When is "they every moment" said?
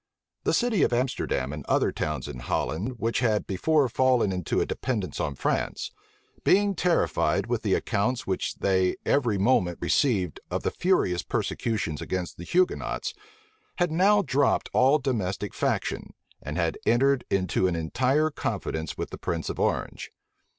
8.55-9.77